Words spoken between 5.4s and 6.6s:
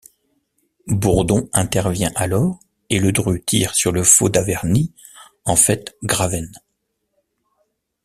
en fait Graven.